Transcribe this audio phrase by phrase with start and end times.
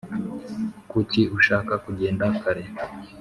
[0.91, 2.63] kuki ushaka kugenda kare